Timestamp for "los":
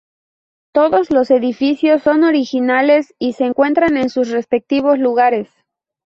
1.11-1.29